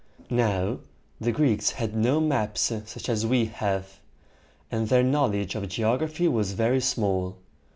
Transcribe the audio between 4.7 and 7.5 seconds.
and their knowledge of geography was very small.